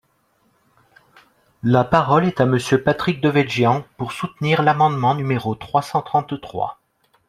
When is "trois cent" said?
5.53-6.01